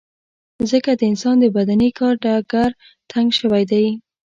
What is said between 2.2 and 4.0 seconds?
ډګر تنګ شوی دی.